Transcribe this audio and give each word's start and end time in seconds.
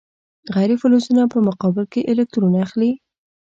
غیر 0.55 0.71
فلزونه 0.81 1.23
په 1.33 1.37
مقابل 1.47 1.85
کې 1.93 2.07
الکترون 2.11 2.53
اخلي. 2.65 2.91